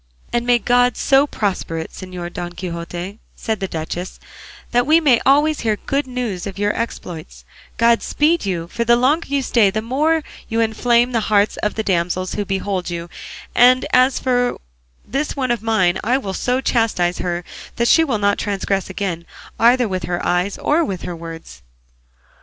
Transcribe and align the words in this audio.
"And 0.33 0.47
may 0.47 0.57
God 0.57 0.97
so 0.97 1.27
prosper 1.27 1.77
it, 1.77 1.91
Señor 1.91 2.33
Don 2.33 2.53
Quixote," 2.53 3.19
said 3.35 3.59
the 3.59 3.67
duchess, 3.67 4.19
"that 4.71 4.87
we 4.87 4.99
may 4.99 5.21
always 5.27 5.59
hear 5.59 5.75
good 5.85 6.07
news 6.07 6.47
of 6.47 6.57
your 6.57 6.75
exploits; 6.75 7.45
God 7.77 8.01
speed 8.01 8.43
you; 8.43 8.67
for 8.67 8.83
the 8.83 8.95
longer 8.95 9.27
you 9.27 9.43
stay, 9.43 9.69
the 9.69 9.79
more 9.83 10.23
you 10.49 10.59
inflame 10.59 11.11
the 11.11 11.19
hearts 11.29 11.57
of 11.57 11.75
the 11.75 11.83
damsels 11.83 12.33
who 12.33 12.45
behold 12.45 12.89
you; 12.89 13.11
and 13.53 13.85
as 13.93 14.17
for 14.17 14.57
this 15.05 15.35
one 15.35 15.51
of 15.51 15.61
mine, 15.61 15.99
I 16.03 16.17
will 16.17 16.33
so 16.33 16.61
chastise 16.61 17.19
her 17.19 17.43
that 17.75 17.87
she 17.87 18.03
will 18.03 18.17
not 18.17 18.39
transgress 18.39 18.89
again, 18.89 19.27
either 19.59 19.87
with 19.87 20.05
her 20.05 20.25
eyes 20.25 20.57
or 20.57 20.83
with 20.83 21.03
her 21.03 21.15
words." 21.15 21.61